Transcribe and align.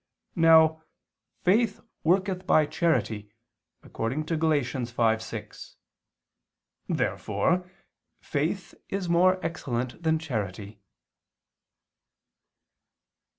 Now 0.35 0.81
"faith... 1.43 1.79
worketh 2.03 2.47
by 2.47 2.65
charity," 2.65 3.35
according 3.83 4.25
to 4.25 4.35
Gal. 4.35 4.49
5:6. 4.49 5.75
Therefore 6.89 7.69
faith 8.19 8.73
is 8.89 9.07
more 9.07 9.37
excellent 9.45 10.01
than 10.01 10.17
charity. 10.17 10.79